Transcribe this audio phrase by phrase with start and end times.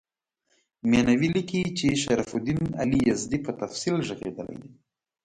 [0.89, 4.71] مینوي لیکي چې شرف الدین علي یزدي په تفصیل ږغېدلی دی.